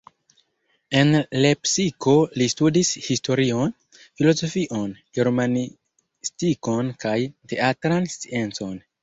En 1.01 1.11
Lepsiko 1.45 2.13
li 2.41 2.47
studis 2.53 2.91
historion, 3.09 3.75
filozofion, 3.99 4.97
germanistikon 5.19 6.91
kaj 7.07 7.17
teatran 7.55 8.11
sciencon. 8.17 8.77